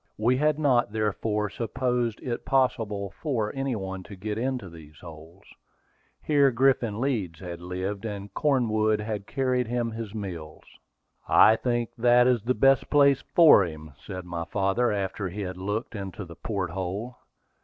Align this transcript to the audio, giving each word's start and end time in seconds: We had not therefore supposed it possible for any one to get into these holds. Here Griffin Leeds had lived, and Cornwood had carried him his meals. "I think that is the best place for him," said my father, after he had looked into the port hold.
We 0.17 0.35
had 0.37 0.57
not 0.57 0.91
therefore 0.93 1.51
supposed 1.51 2.21
it 2.23 2.43
possible 2.43 3.13
for 3.21 3.53
any 3.53 3.75
one 3.75 4.01
to 4.05 4.15
get 4.15 4.35
into 4.35 4.67
these 4.67 4.97
holds. 4.97 5.45
Here 6.23 6.49
Griffin 6.49 6.99
Leeds 6.99 7.39
had 7.39 7.61
lived, 7.61 8.03
and 8.03 8.33
Cornwood 8.33 8.99
had 8.99 9.27
carried 9.27 9.67
him 9.67 9.91
his 9.91 10.15
meals. 10.15 10.63
"I 11.29 11.55
think 11.55 11.91
that 11.99 12.25
is 12.25 12.41
the 12.41 12.55
best 12.55 12.89
place 12.89 13.21
for 13.35 13.63
him," 13.63 13.91
said 14.03 14.25
my 14.25 14.45
father, 14.45 14.91
after 14.91 15.29
he 15.29 15.41
had 15.41 15.57
looked 15.57 15.93
into 15.93 16.25
the 16.25 16.35
port 16.35 16.71
hold. 16.71 17.13